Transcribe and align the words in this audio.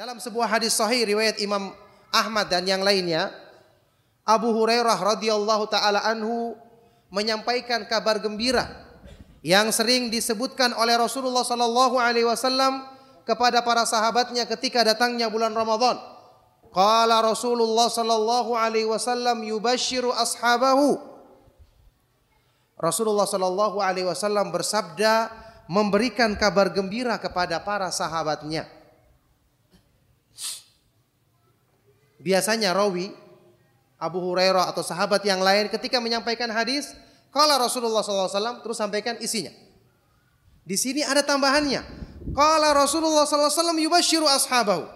Dalam 0.00 0.16
sebuah 0.16 0.48
hadis 0.56 0.80
sahih 0.80 1.04
riwayat 1.12 1.36
Imam 1.44 1.76
Ahmad 2.08 2.48
dan 2.48 2.64
yang 2.64 2.80
lainnya, 2.80 3.28
Abu 4.24 4.48
Hurairah 4.48 4.96
radhiyallahu 4.96 5.68
taala 5.68 6.00
anhu 6.08 6.56
menyampaikan 7.12 7.84
kabar 7.84 8.16
gembira 8.16 8.64
yang 9.44 9.68
sering 9.68 10.08
disebutkan 10.08 10.72
oleh 10.72 10.96
Rasulullah 10.96 11.44
sallallahu 11.44 12.00
alaihi 12.00 12.24
wasallam 12.24 12.80
kepada 13.28 13.60
para 13.60 13.84
sahabatnya 13.84 14.48
ketika 14.48 14.80
datangnya 14.88 15.28
bulan 15.28 15.52
Ramadan. 15.52 16.00
Qala 16.72 17.20
Rasulullah 17.20 17.92
sallallahu 17.92 18.56
alaihi 18.56 18.88
wasallam 18.88 19.44
yubashiru 19.44 20.16
ashabahu. 20.16 20.96
Rasulullah 22.80 23.28
sallallahu 23.28 23.84
alaihi 23.84 24.08
wasallam 24.08 24.48
bersabda 24.48 25.28
memberikan 25.68 26.32
kabar 26.40 26.72
gembira 26.72 27.20
kepada 27.20 27.60
para 27.60 27.92
sahabatnya. 27.92 28.79
Biasanya 32.20 32.76
rawi 32.76 33.10
Abu 34.00 34.20
Hurairah 34.20 34.68
atau 34.68 34.84
sahabat 34.84 35.24
yang 35.24 35.40
lain 35.40 35.72
ketika 35.72 36.00
menyampaikan 36.00 36.48
hadis, 36.52 36.92
kalau 37.32 37.56
Rasulullah 37.56 38.04
SAW 38.04 38.60
terus 38.64 38.76
sampaikan 38.76 39.16
isinya. 39.20 39.52
Di 40.64 40.76
sini 40.76 41.00
ada 41.04 41.24
tambahannya. 41.24 41.80
Kalau 42.32 42.70
Rasulullah 42.76 43.24
SAW 43.24 43.76
yubashiru 43.76 44.28
ashabahu. 44.28 44.86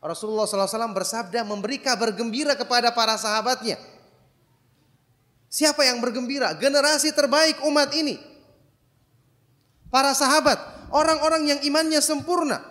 Rasulullah 0.00 0.48
SAW 0.48 0.96
bersabda 0.96 1.44
memberi 1.44 1.76
kabar 1.76 2.08
gembira 2.16 2.56
kepada 2.56 2.88
para 2.88 3.20
sahabatnya. 3.20 3.76
Siapa 5.50 5.82
yang 5.82 5.98
bergembira? 5.98 6.54
Generasi 6.56 7.10
terbaik 7.10 7.58
umat 7.66 7.90
ini. 7.92 8.16
Para 9.90 10.14
sahabat, 10.14 10.56
orang-orang 10.94 11.50
yang 11.50 11.60
imannya 11.66 11.98
sempurna, 11.98 12.62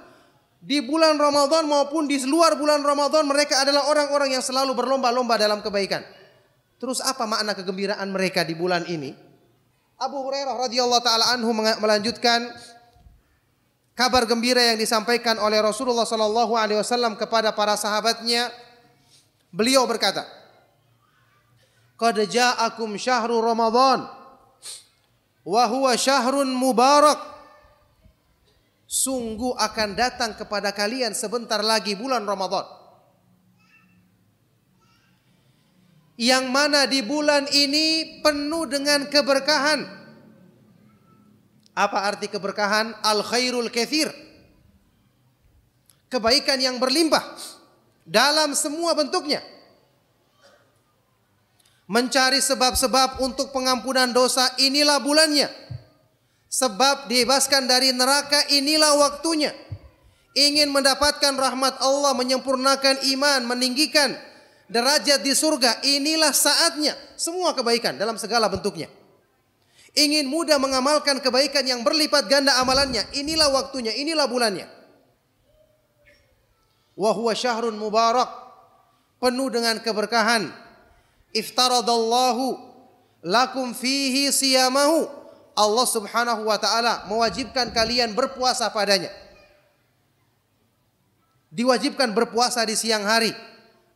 di 0.60 0.84
bulan 0.84 1.16
Ramadan 1.16 1.72
maupun 1.72 2.04
di 2.04 2.20
luar 2.28 2.60
bulan 2.60 2.84
Ramadan 2.84 3.24
mereka 3.24 3.64
adalah 3.64 3.88
orang-orang 3.88 4.36
yang 4.36 4.44
selalu 4.44 4.76
berlomba-lomba 4.76 5.40
dalam 5.40 5.64
kebaikan. 5.64 6.04
Terus 6.80 7.00
apa 7.00 7.24
makna 7.24 7.56
kegembiraan 7.56 8.08
mereka 8.12 8.44
di 8.44 8.56
bulan 8.56 8.84
ini? 8.88 9.16
Abu 10.00 10.20
Hurairah 10.24 10.56
radhiyallahu 10.56 11.04
taala 11.04 11.36
anhu 11.36 11.52
melanjutkan 11.56 12.48
kabar 13.96 14.24
gembira 14.24 14.64
yang 14.64 14.80
disampaikan 14.80 15.36
oleh 15.44 15.60
Rasulullah 15.60 16.08
sallallahu 16.08 16.56
alaihi 16.56 16.80
wasallam 16.80 17.20
kepada 17.20 17.52
para 17.52 17.76
sahabatnya. 17.76 18.48
Beliau 19.52 19.84
berkata, 19.88 20.24
"Qad 22.00 22.16
ja'akum 22.16 22.96
syahrul 22.96 23.44
Ramadan 23.44 24.08
wa 25.44 25.64
huwa 25.68 25.92
syahrun 25.96 26.52
mubarak." 26.52 27.39
Sungguh 28.90 29.54
akan 29.54 29.94
datang 29.94 30.34
kepada 30.34 30.74
kalian 30.74 31.14
sebentar 31.14 31.62
lagi 31.62 31.94
bulan 31.94 32.26
Ramadan. 32.26 32.66
Yang 36.20 36.46
mana 36.52 36.84
di 36.90 37.00
bulan 37.06 37.48
ini 37.54 38.20
penuh 38.26 38.66
dengan 38.68 39.08
keberkahan. 39.08 39.88
Apa 41.78 42.12
arti 42.12 42.28
keberkahan? 42.28 42.92
Al 43.06 43.24
khairul 43.24 43.72
kathir. 43.72 44.12
Kebaikan 46.10 46.60
yang 46.60 46.82
berlimpah 46.82 47.24
dalam 48.04 48.52
semua 48.58 48.98
bentuknya. 48.98 49.40
Mencari 51.88 52.42
sebab-sebab 52.42 53.22
untuk 53.24 53.54
pengampunan 53.56 54.12
dosa 54.12 54.50
inilah 54.60 55.00
bulannya 55.00 55.69
Sebab 56.50 57.06
dibebaskan 57.06 57.70
dari 57.70 57.94
neraka 57.94 58.42
inilah 58.50 58.98
waktunya. 58.98 59.54
Ingin 60.34 60.74
mendapatkan 60.74 61.38
rahmat 61.38 61.78
Allah, 61.78 62.18
menyempurnakan 62.18 63.06
iman, 63.14 63.46
meninggikan 63.46 64.18
derajat 64.66 65.22
di 65.22 65.34
surga, 65.34 65.82
inilah 65.86 66.34
saatnya. 66.34 66.98
Semua 67.14 67.54
kebaikan 67.54 67.98
dalam 67.98 68.18
segala 68.18 68.50
bentuknya. 68.50 68.90
Ingin 69.94 70.30
mudah 70.30 70.62
mengamalkan 70.62 71.22
kebaikan 71.22 71.66
yang 71.66 71.82
berlipat 71.82 72.30
ganda 72.30 72.58
amalannya, 72.62 73.06
inilah 73.14 73.50
waktunya, 73.54 73.94
inilah 73.94 74.26
bulannya. 74.30 74.70
Wa 76.94 77.14
huwa 77.14 77.34
syahrun 77.34 77.78
mubarak, 77.78 78.30
penuh 79.22 79.50
dengan 79.50 79.82
keberkahan. 79.82 80.50
Iftaradallahu 81.30 82.58
lakum 83.22 83.74
fihi 83.74 84.34
siyamahu 84.34 85.19
Allah 85.60 85.84
Subhanahu 85.84 86.48
wa 86.48 86.56
taala 86.56 87.04
mewajibkan 87.12 87.76
kalian 87.76 88.16
berpuasa 88.16 88.72
padanya. 88.72 89.12
Diwajibkan 91.52 92.16
berpuasa 92.16 92.64
di 92.64 92.80
siang 92.80 93.04
hari 93.04 93.36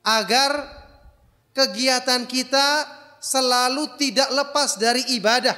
agar 0.03 0.67
kegiatan 1.55 2.27
kita 2.27 2.83
selalu 3.23 3.95
tidak 3.95 4.27
lepas 4.35 4.75
dari 4.75 5.07
ibadah. 5.15 5.55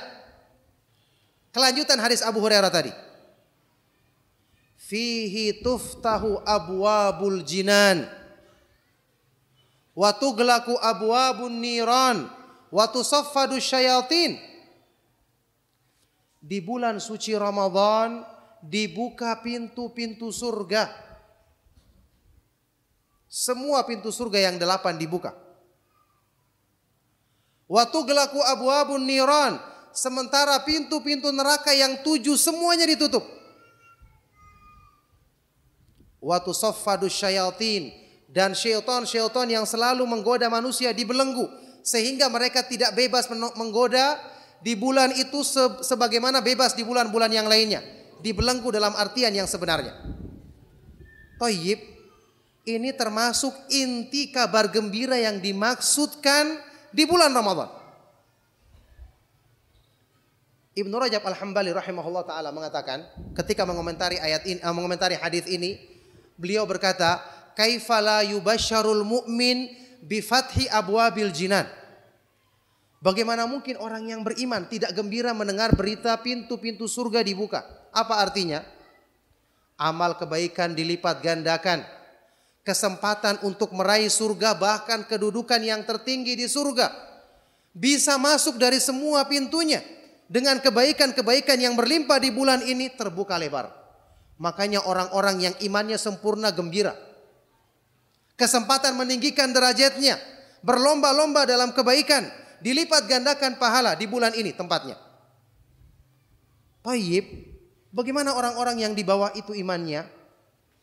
Kelanjutan 1.49 1.97
hadis 1.97 2.21
Abu 2.21 2.37
Hurairah 2.37 2.69
tadi. 2.69 2.93
Fihi 4.77 5.65
tuftahu 5.65 6.45
abwabul 6.45 7.41
jinan 7.41 8.05
wa 9.97 10.13
tughlaqu 10.13 10.77
abwabun 10.77 11.57
niran 11.57 12.29
wa 12.69 12.85
tusaffadu 12.93 13.57
syayatin 13.57 14.37
di 16.45 16.61
bulan 16.61 17.01
suci 17.01 17.33
Ramadan 17.33 18.21
dibuka 18.61 19.41
pintu-pintu 19.41 20.29
surga. 20.29 20.93
Semua 23.25 23.81
pintu 23.89 24.13
surga 24.13 24.53
yang 24.53 24.61
delapan 24.61 24.93
dibuka. 25.01 25.33
Waktu 27.65 27.97
gelaku 28.05 28.39
abu-abu 28.45 29.01
niran. 29.01 29.57
Sementara 29.89 30.61
pintu-pintu 30.61 31.33
neraka 31.33 31.73
yang 31.73 32.05
tujuh 32.05 32.37
semuanya 32.37 32.85
ditutup. 32.85 33.25
Waktu 36.21 36.51
sofadu 36.53 37.09
syayatin. 37.09 37.89
Dan 38.29 38.53
syaitan-syaitan 38.53 39.47
yang 39.49 39.65
selalu 39.65 40.05
menggoda 40.05 40.45
manusia 40.51 40.93
dibelenggu. 40.93 41.49
Sehingga 41.81 42.29
mereka 42.29 42.61
tidak 42.61 42.93
bebas 42.93 43.25
menggoda 43.31 44.34
di 44.65 44.73
bulan 44.73 45.13
itu 45.13 45.45
sebagaimana 45.85 46.41
bebas 46.41 46.73
di 46.73 46.81
bulan-bulan 46.81 47.29
yang 47.29 47.45
lainnya. 47.45 47.85
Dibelenggu 48.25 48.73
dalam 48.73 48.97
artian 48.97 49.29
yang 49.29 49.45
sebenarnya. 49.45 49.93
Toyib, 51.37 51.77
ini 52.65 52.89
termasuk 52.97 53.53
inti 53.69 54.33
kabar 54.33 54.73
gembira 54.73 55.21
yang 55.21 55.37
dimaksudkan 55.37 56.57
di 56.89 57.05
bulan 57.05 57.29
Ramadan. 57.29 57.69
Ibnu 60.75 60.95
Rajab 60.97 61.21
Al-Hambali 61.23 61.69
rahimahullah 61.69 62.25
taala 62.25 62.49
mengatakan 62.49 63.05
ketika 63.37 63.63
mengomentari 63.63 64.17
ayat 64.19 64.43
ini 64.49 64.59
uh, 64.59 64.75
mengomentari 64.75 65.15
hadis 65.15 65.47
ini 65.47 65.79
beliau 66.35 66.67
berkata 66.67 67.21
kaifala 67.55 68.27
yubasyarul 68.27 69.07
mu'min 69.07 69.71
bi 70.03 70.19
fathi 70.19 70.67
abwabil 70.67 71.31
jinan 71.31 71.63
Bagaimana 73.05 73.45
mungkin 73.45 73.77
orang 73.77 74.09
yang 74.09 74.25
beriman 74.25 74.65
tidak 74.65 74.89
gembira 74.97 75.29
mendengar 75.29 75.77
berita 75.77 76.17
pintu-pintu 76.25 76.89
surga 76.89 77.21
dibuka? 77.21 77.61
Apa 77.93 78.17
artinya? 78.17 78.65
Amal 79.77 80.17
kebaikan 80.17 80.73
dilipat 80.73 81.21
gandakan. 81.21 81.85
Kesempatan 82.65 83.45
untuk 83.45 83.77
meraih 83.77 84.09
surga 84.09 84.57
bahkan 84.57 85.05
kedudukan 85.05 85.61
yang 85.61 85.85
tertinggi 85.85 86.33
di 86.33 86.49
surga. 86.49 86.89
Bisa 87.77 88.17
masuk 88.17 88.57
dari 88.57 88.81
semua 88.81 89.21
pintunya. 89.29 89.85
Dengan 90.25 90.57
kebaikan-kebaikan 90.57 91.61
yang 91.61 91.77
berlimpah 91.77 92.17
di 92.17 92.33
bulan 92.33 92.65
ini 92.65 92.89
terbuka 92.89 93.37
lebar. 93.37 93.69
Makanya 94.41 94.81
orang-orang 94.81 95.45
yang 95.45 95.55
imannya 95.61 96.01
sempurna 96.01 96.49
gembira. 96.49 96.97
Kesempatan 98.33 98.97
meninggikan 98.97 99.53
derajatnya. 99.53 100.17
Berlomba-lomba 100.65 101.45
dalam 101.45 101.69
kebaikan 101.69 102.44
dilipat 102.59 103.07
gandakan 103.09 103.55
pahala 103.55 103.95
di 103.95 104.05
bulan 104.05 104.35
ini 104.35 104.51
tempatnya. 104.51 104.95
Tayyib, 106.85 107.25
bagaimana 107.89 108.37
orang-orang 108.37 108.85
yang 108.85 108.93
di 108.93 109.01
bawah 109.01 109.33
itu 109.33 109.57
imannya? 109.57 110.05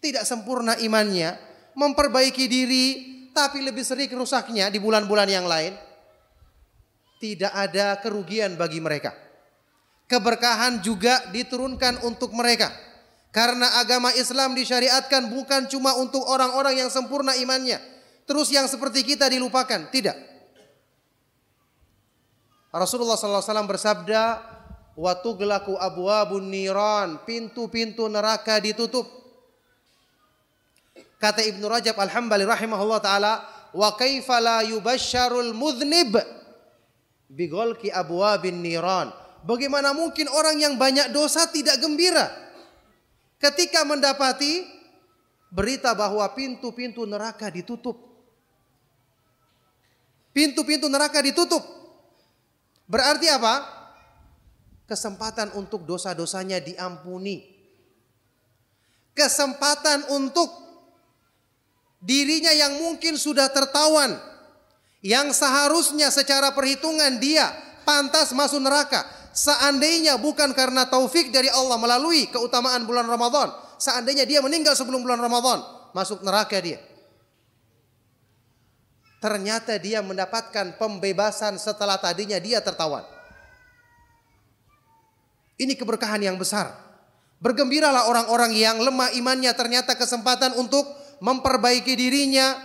Tidak 0.03 0.27
sempurna 0.27 0.75
imannya, 0.83 1.39
memperbaiki 1.79 2.51
diri, 2.51 2.87
tapi 3.31 3.63
lebih 3.63 3.87
sering 3.87 4.11
rusaknya 4.11 4.67
di 4.67 4.83
bulan-bulan 4.83 5.29
yang 5.31 5.47
lain. 5.47 5.79
Tidak 7.23 7.55
ada 7.55 8.03
kerugian 8.03 8.59
bagi 8.59 8.83
mereka. 8.83 9.15
Keberkahan 10.11 10.83
juga 10.83 11.31
diturunkan 11.31 12.03
untuk 12.03 12.35
mereka. 12.35 12.69
Karena 13.33 13.81
agama 13.81 14.13
Islam 14.13 14.53
disyariatkan 14.53 15.31
bukan 15.33 15.71
cuma 15.71 15.97
untuk 15.97 16.21
orang-orang 16.27 16.83
yang 16.83 16.91
sempurna 16.91 17.33
imannya. 17.39 17.79
Terus 18.27 18.51
yang 18.53 18.67
seperti 18.69 19.07
kita 19.07 19.31
dilupakan. 19.31 19.89
Tidak. 19.89 20.32
Rasulullah 22.73 23.21
SAW 23.21 23.69
bersabda, 23.69 24.41
Watu 24.93 25.41
gelaku 25.41 25.73
abwabun 25.81 26.53
niran, 26.53 27.25
pintu-pintu 27.25 28.05
neraka 28.13 28.61
ditutup. 28.61 29.09
Kata 31.17 31.41
Ibnu 31.41 31.65
Rajab 31.65 31.97
Al-Hambali 31.97 32.45
rahimahullah 32.45 33.01
taala, 33.01 33.33
"Wa 33.73 33.97
kaifa 33.97 34.37
la 34.37 34.61
yubasyarul 34.69 35.57
mudhnib 35.57 36.21
bigolki 37.33 37.89
abwabin 37.89 38.61
niran." 38.61 39.09
Bagaimana 39.49 39.97
mungkin 39.97 40.29
orang 40.29 40.61
yang 40.61 40.75
banyak 40.77 41.09
dosa 41.09 41.49
tidak 41.49 41.81
gembira 41.81 42.29
ketika 43.41 43.83
mendapati 43.89 44.69
berita 45.49 45.97
bahwa 45.97 46.29
pintu-pintu 46.37 47.09
neraka 47.09 47.49
ditutup. 47.49 47.97
Pintu-pintu 50.37 50.87
neraka 50.93 51.21
ditutup. 51.25 51.82
Berarti 52.93 53.33
apa? 53.33 53.65
Kesempatan 54.85 55.57
untuk 55.57 55.89
dosa-dosanya 55.89 56.61
diampuni. 56.61 57.49
Kesempatan 59.17 60.13
untuk 60.13 60.53
dirinya 62.05 62.53
yang 62.53 62.77
mungkin 62.77 63.17
sudah 63.17 63.49
tertawan. 63.49 64.21
Yang 65.01 65.41
seharusnya 65.41 66.13
secara 66.13 66.53
perhitungan 66.53 67.17
dia 67.17 67.49
pantas 67.89 68.31
masuk 68.37 68.61
neraka 68.61 69.03
Seandainya 69.33 70.21
bukan 70.21 70.53
karena 70.53 70.85
taufik 70.85 71.33
dari 71.33 71.49
Allah 71.49 71.81
melalui 71.81 72.29
keutamaan 72.29 72.85
bulan 72.85 73.09
Ramadan, 73.09 73.49
seandainya 73.81 74.29
dia 74.29 74.45
meninggal 74.45 74.77
sebelum 74.77 75.01
bulan 75.01 75.17
Ramadan, 75.25 75.65
masuk 75.97 76.21
neraka 76.21 76.61
dia. 76.61 76.77
Ternyata 79.23 79.79
dia 79.79 80.03
mendapatkan 80.03 80.75
pembebasan 80.83 81.55
setelah 81.55 81.95
tadinya 82.03 82.43
dia 82.43 82.59
tertawan. 82.59 83.07
Ini 85.63 85.79
keberkahan 85.79 86.27
yang 86.27 86.35
besar. 86.35 86.75
Bergembiralah 87.39 88.11
orang-orang 88.11 88.51
yang 88.59 88.83
lemah 88.83 89.15
imannya 89.15 89.55
ternyata 89.55 89.95
kesempatan 89.95 90.59
untuk 90.59 90.83
memperbaiki 91.23 91.95
dirinya, 91.95 92.59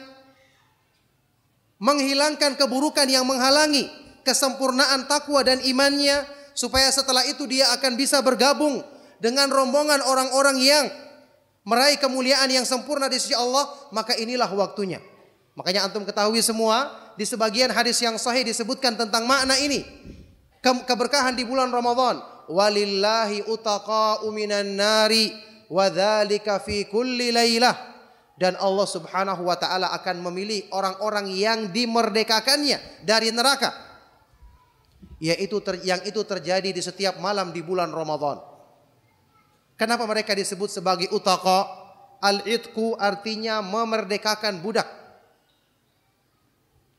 menghilangkan 1.78 2.58
keburukan 2.58 3.06
yang 3.06 3.30
menghalangi 3.30 3.86
kesempurnaan 4.26 5.06
takwa 5.06 5.46
dan 5.46 5.62
imannya, 5.62 6.26
supaya 6.58 6.90
setelah 6.90 7.22
itu 7.30 7.46
dia 7.46 7.70
akan 7.78 7.94
bisa 7.94 8.18
bergabung 8.26 8.82
dengan 9.22 9.54
rombongan 9.54 10.02
orang-orang 10.02 10.58
yang 10.58 10.86
meraih 11.70 12.02
kemuliaan 12.02 12.50
yang 12.50 12.66
sempurna 12.66 13.06
di 13.06 13.22
sisi 13.22 13.38
Allah, 13.38 13.70
maka 13.94 14.18
inilah 14.18 14.50
waktunya. 14.50 14.98
Makanya 15.58 15.90
antum 15.90 16.06
ketahui 16.06 16.38
semua 16.46 16.94
di 17.18 17.26
sebagian 17.26 17.74
hadis 17.74 17.98
yang 17.98 18.14
sahih 18.22 18.46
disebutkan 18.46 18.94
tentang 18.94 19.26
makna 19.26 19.58
ini. 19.58 19.82
Ke 20.62 20.70
keberkahan 20.86 21.34
di 21.34 21.42
bulan 21.42 21.74
Ramadan. 21.74 22.22
Walillahi 22.46 23.50
utaqa'u 23.50 24.30
minan 24.30 24.78
nari 24.78 25.34
wa 25.68 25.90
fi 26.62 26.86
kulli 26.86 27.34
lailah. 27.34 27.74
Dan 28.38 28.54
Allah 28.62 28.86
Subhanahu 28.86 29.50
wa 29.50 29.58
taala 29.58 29.90
akan 29.98 30.22
memilih 30.30 30.70
orang-orang 30.70 31.34
yang 31.34 31.74
dimerdekakannya 31.74 33.02
dari 33.02 33.34
neraka 33.34 33.88
yaitu 35.18 35.58
ter, 35.66 35.82
yang 35.82 36.02
itu 36.06 36.22
terjadi 36.22 36.70
di 36.70 36.82
setiap 36.82 37.18
malam 37.18 37.50
di 37.50 37.66
bulan 37.66 37.90
Ramadan. 37.90 38.38
Kenapa 39.78 40.06
mereka 40.06 40.34
disebut 40.34 40.70
sebagai 40.70 41.10
utaqa? 41.14 41.86
Al-itku 42.18 42.98
artinya 42.98 43.62
memerdekakan 43.62 44.62
budak. 44.62 44.90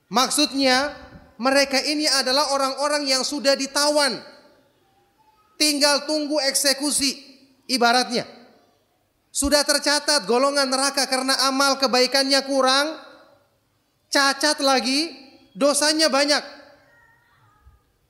Maksudnya 0.08 0.96
mereka 1.36 1.78
ini 1.84 2.08
adalah 2.08 2.52
orang-orang 2.52 3.08
yang 3.08 3.22
sudah 3.22 3.54
ditawan. 3.54 4.20
Tinggal 5.60 6.08
tunggu 6.08 6.38
eksekusi 6.42 7.18
ibaratnya. 7.68 8.24
Sudah 9.28 9.62
tercatat 9.62 10.24
golongan 10.24 10.66
neraka 10.70 11.04
karena 11.04 11.36
amal 11.46 11.76
kebaikannya 11.76 12.40
kurang. 12.48 12.96
Cacat 14.08 14.64
lagi, 14.64 15.12
dosanya 15.52 16.08
banyak 16.08 16.58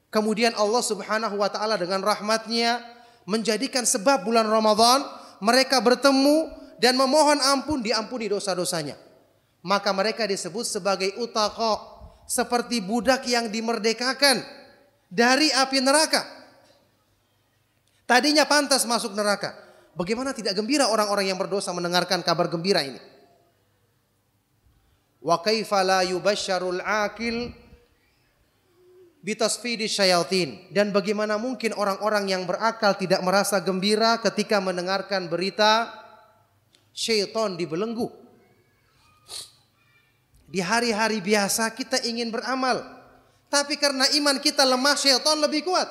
Kemudian 0.09 0.57
Allah 0.57 0.81
Subhanahu 0.81 1.37
wa 1.37 1.53
taala 1.53 1.77
dengan 1.77 2.01
rahmatnya 2.01 2.81
menjadikan 3.29 3.85
sebab 3.85 4.25
bulan 4.25 4.49
Ramadan 4.49 5.05
mereka 5.45 5.85
bertemu 5.85 6.49
dan 6.81 6.97
memohon 6.97 7.37
ampun 7.45 7.85
diampuni 7.85 8.33
dosa-dosanya. 8.33 8.97
Maka 9.63 9.91
mereka 9.91 10.25
disebut 10.25 10.63
sebagai 10.63 11.19
utaqa, 11.19 11.99
seperti 12.29 12.85
budak 12.85 13.25
yang 13.27 13.49
dimerdekakan 13.49 14.45
dari 15.09 15.49
api 15.51 15.79
neraka. 15.81 16.23
Tadinya 18.05 18.45
pantas 18.45 18.85
masuk 18.85 19.13
neraka. 19.17 19.57
Bagaimana 19.99 20.31
tidak 20.31 20.55
gembira 20.55 20.87
orang-orang 20.87 21.33
yang 21.33 21.41
berdosa 21.41 21.75
mendengarkan 21.75 22.23
kabar 22.23 22.47
gembira 22.47 22.85
ini? 22.87 23.01
Wa 25.19 25.43
kaifa 25.43 25.83
la 25.83 26.07
yubasyarul 26.07 26.79
akil 26.85 27.51
bitasfidi 29.19 29.91
syayatin 29.91 30.71
dan 30.71 30.95
bagaimana 30.95 31.35
mungkin 31.37 31.75
orang-orang 31.75 32.31
yang 32.31 32.47
berakal 32.47 32.95
tidak 32.95 33.19
merasa 33.27 33.59
gembira 33.59 34.23
ketika 34.23 34.63
mendengarkan 34.63 35.27
berita 35.27 35.91
syaitan 36.95 37.59
dibelenggu 37.59 38.28
di 40.49 40.61
hari-hari 40.63 41.21
biasa 41.21 41.73
kita 41.77 42.01
ingin 42.05 42.33
beramal 42.33 42.81
tapi 43.49 43.77
karena 43.81 44.09
iman 44.21 44.37
kita 44.41 44.65
lemah 44.65 44.97
syaitan 44.97 45.37
lebih 45.41 45.65
kuat 45.65 45.89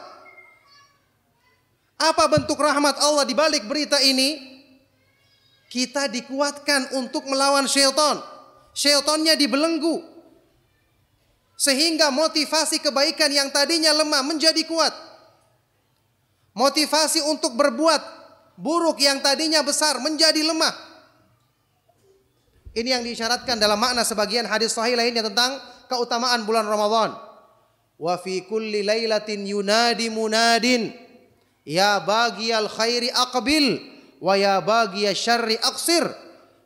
apa 1.98 2.24
bentuk 2.30 2.58
rahmat 2.58 2.98
Allah 3.02 3.26
di 3.26 3.34
balik 3.34 3.66
berita 3.66 3.98
ini 4.02 4.62
kita 5.68 6.10
dikuatkan 6.10 6.96
untuk 6.98 7.26
melawan 7.26 7.66
syaitan 7.66 8.22
syaitannya 8.78 9.34
dibelenggu 9.38 10.18
sehingga 11.58 12.14
motivasi 12.14 12.78
kebaikan 12.78 13.34
yang 13.34 13.50
tadinya 13.50 13.90
lemah 13.90 14.22
menjadi 14.22 14.62
kuat. 14.70 14.94
Motivasi 16.54 17.26
untuk 17.26 17.58
berbuat 17.58 18.02
buruk 18.54 19.02
yang 19.02 19.18
tadinya 19.26 19.66
besar 19.66 19.98
menjadi 19.98 20.46
lemah. 20.46 20.74
Ini 22.78 22.94
yang 22.94 23.02
diisyaratkan 23.02 23.58
dalam 23.58 23.82
makna 23.82 24.06
sebagian 24.06 24.46
hadis 24.46 24.78
sahih 24.78 24.94
lainnya 24.94 25.26
tentang 25.26 25.58
keutamaan 25.90 26.46
bulan 26.46 26.70
Ramadan. 26.70 27.18
Wa 27.98 28.22
fi 28.22 28.46
kulli 28.46 28.86
lailatin 28.86 29.42
yunadi 29.50 30.14
munadin 30.14 30.94
ya 31.66 31.98
bagiyal 32.06 32.70
khairi 32.70 33.10
aqbil 33.10 33.82
wa 34.22 34.38
ya 34.38 34.62
bagiyal 34.62 35.18
syarri 35.18 35.58
aqsir. 35.58 36.06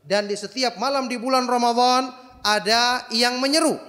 Dan 0.04 0.28
di 0.28 0.36
setiap 0.36 0.76
malam 0.76 1.08
di 1.08 1.16
bulan 1.16 1.48
Ramadan 1.48 2.12
ada 2.44 3.08
yang 3.16 3.40
menyeru 3.40 3.80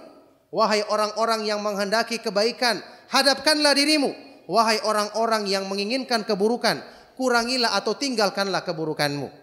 Wahai 0.53 0.85
orang-orang 0.85 1.49
yang 1.49 1.65
menghendaki 1.65 2.21
kebaikan, 2.21 2.85
hadapkanlah 3.09 3.73
dirimu. 3.73 4.13
Wahai 4.45 4.77
orang-orang 4.85 5.49
yang 5.49 5.65
menginginkan 5.65 6.29
keburukan, 6.29 6.77
kurangilah 7.17 7.73
atau 7.73 7.97
tinggalkanlah 7.97 8.61
keburukanmu. 8.61 9.42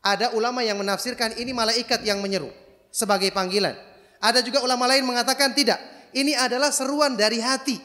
Ada 0.00 0.32
ulama 0.32 0.64
yang 0.64 0.80
menafsirkan 0.80 1.36
ini 1.36 1.52
malaikat 1.52 2.00
yang 2.08 2.24
menyeru 2.24 2.48
sebagai 2.88 3.28
panggilan. 3.36 3.76
Ada 4.20 4.40
juga 4.40 4.64
ulama 4.64 4.88
lain 4.88 5.04
mengatakan 5.04 5.52
tidak. 5.52 5.76
Ini 6.16 6.36
adalah 6.36 6.72
seruan 6.72 7.16
dari 7.16 7.40
hati. 7.40 7.76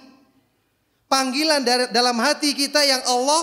Panggilan 1.05 1.61
dari, 1.61 1.85
dalam 1.93 2.17
hati 2.17 2.55
kita 2.55 2.81
yang 2.81 3.03
Allah, 3.05 3.41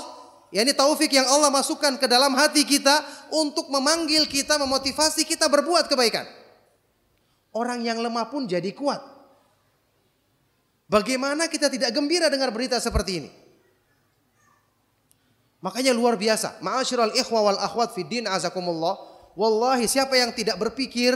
yakni 0.51 0.75
taufik 0.75 1.13
yang 1.13 1.29
Allah 1.29 1.49
masukkan 1.49 1.95
ke 2.01 2.07
dalam 2.11 2.35
hati 2.35 2.67
kita 2.67 3.01
untuk 3.33 3.71
memanggil 3.71 4.27
kita, 4.27 4.59
memotivasi 4.59 5.25
kita 5.25 5.47
berbuat 5.47 5.87
kebaikan. 5.87 6.27
Orang 7.53 7.85
yang 7.85 8.01
lemah 8.01 8.33
pun 8.33 8.49
jadi 8.49 8.73
kuat. 8.73 9.01
Bagaimana 10.89 11.49
kita 11.49 11.73
tidak 11.73 11.93
gembira 11.93 12.29
dengar 12.29 12.53
berita 12.53 12.77
seperti 12.77 13.25
ini? 13.25 13.42
Makanya 15.63 15.95
luar 15.95 16.19
biasa. 16.19 16.59
Ma'asyiral 16.59 17.15
ikhwa 17.15 17.41
wal 17.47 17.61
akhwat 17.63 17.95
fi 17.95 18.03
din 18.03 18.27
azakumullah. 18.27 18.99
Wallahi 19.39 19.87
siapa 19.87 20.19
yang 20.19 20.35
tidak 20.35 20.59
berpikir 20.59 21.15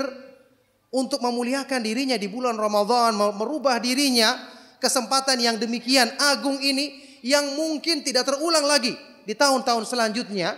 untuk 0.95 1.21
memuliakan 1.21 1.83
dirinya 1.83 2.17
di 2.17 2.31
bulan 2.31 2.57
Ramadan, 2.57 3.13
merubah 3.37 3.77
dirinya, 3.83 4.39
kesempatan 4.81 5.37
yang 5.43 5.59
demikian 5.59 6.09
agung 6.17 6.57
ini 6.63 7.19
yang 7.21 7.59
mungkin 7.59 8.07
tidak 8.07 8.31
terulang 8.31 8.65
lagi 8.65 8.95
di 9.27 9.35
tahun-tahun 9.35 9.85
selanjutnya 9.85 10.55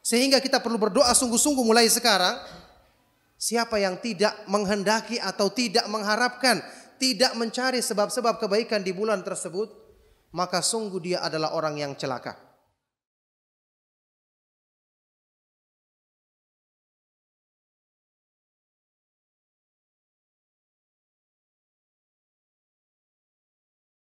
sehingga 0.00 0.40
kita 0.40 0.64
perlu 0.64 0.80
berdoa 0.80 1.12
sungguh-sungguh 1.12 1.62
mulai 1.62 1.86
sekarang 1.92 2.40
Siapa 3.36 3.76
yang 3.76 4.00
tidak 4.00 4.32
menghendaki 4.48 5.20
atau 5.20 5.52
tidak 5.52 5.84
mengharapkan, 5.92 6.64
tidak 6.96 7.36
mencari 7.36 7.84
sebab-sebab 7.84 8.40
kebaikan 8.40 8.80
di 8.80 8.96
bulan 8.96 9.20
tersebut, 9.20 9.68
maka 10.32 10.64
sungguh 10.64 10.96
dia 11.04 11.18
adalah 11.20 11.52
orang 11.52 11.76
yang 11.76 11.92
celaka. 11.92 12.32